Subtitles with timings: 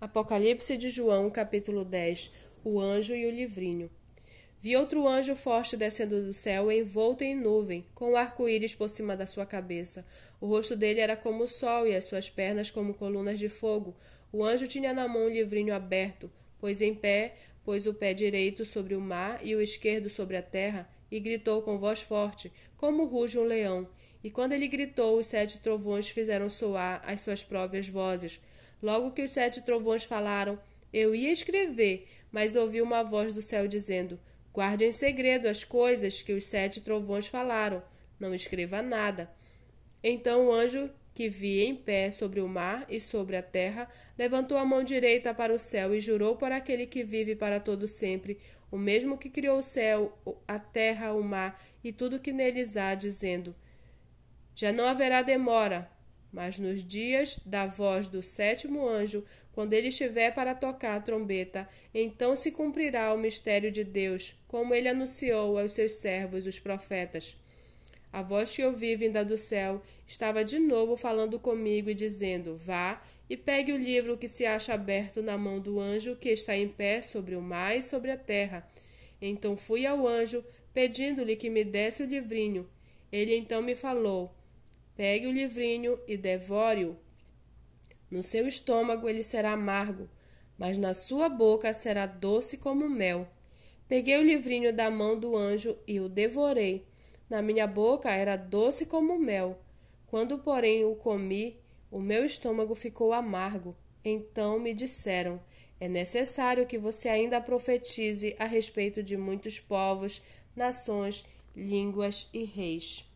[0.00, 2.30] Apocalipse de João, capítulo 10
[2.62, 3.90] O anjo e o livrinho.
[4.60, 9.16] Vi outro anjo forte descendo do céu, envolto em nuvem, com o arco-íris por cima
[9.16, 10.06] da sua cabeça.
[10.40, 13.92] O rosto dele era como o sol e as suas pernas como colunas de fogo.
[14.32, 16.30] O anjo tinha na mão um livrinho aberto,
[16.60, 17.34] pois em pé,
[17.64, 21.60] pôs o pé direito sobre o mar e o esquerdo sobre a terra, e gritou
[21.62, 23.88] com voz forte, como ruge um leão.
[24.22, 28.40] E quando ele gritou, os sete trovões fizeram soar as suas próprias vozes.
[28.82, 30.58] Logo que os sete trovões falaram,
[30.92, 34.18] eu ia escrever, mas ouvi uma voz do céu dizendo:
[34.52, 37.82] Guarde em segredo as coisas que os sete trovões falaram,
[38.18, 39.30] não escreva nada.
[40.02, 44.56] Então o anjo que vi em pé sobre o mar e sobre a terra, levantou
[44.56, 48.38] a mão direita para o céu e jurou por aquele que vive para todo sempre,
[48.70, 52.94] o mesmo que criou o céu, a terra, o mar e tudo que neles há,
[52.94, 53.52] dizendo:
[54.60, 55.88] Já não haverá demora,
[56.32, 61.68] mas nos dias da voz do sétimo anjo, quando ele estiver para tocar a trombeta,
[61.94, 67.36] então se cumprirá o mistério de Deus, como ele anunciou aos seus servos, os profetas.
[68.12, 73.00] A voz que ouvi vinda do céu estava de novo falando comigo e dizendo: Vá
[73.30, 76.66] e pegue o livro que se acha aberto na mão do anjo que está em
[76.66, 78.66] pé sobre o mar e sobre a terra.
[79.22, 82.68] Então fui ao anjo, pedindo-lhe que me desse o livrinho.
[83.12, 84.36] Ele então me falou:
[84.98, 86.96] Pegue o livrinho e devore-o.
[88.10, 90.08] No seu estômago ele será amargo,
[90.58, 93.28] mas na sua boca será doce como mel.
[93.86, 96.84] Peguei o livrinho da mão do anjo e o devorei.
[97.30, 99.60] Na minha boca era doce como mel.
[100.08, 101.56] Quando, porém, o comi,
[101.92, 103.76] o meu estômago ficou amargo.
[104.04, 105.40] Então me disseram:
[105.78, 110.20] É necessário que você ainda profetize a respeito de muitos povos,
[110.56, 111.24] nações,
[111.54, 113.08] línguas e reis.